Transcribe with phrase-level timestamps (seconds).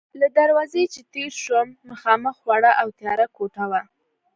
[0.19, 3.81] له دروازې چې تېر شوم، مخامخ وړه او تیاره کوټه وه.